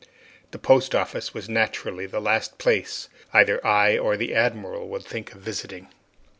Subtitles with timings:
[0.49, 5.31] The post office was naturally the last place either I or the Admiral would think
[5.35, 5.89] of visiting.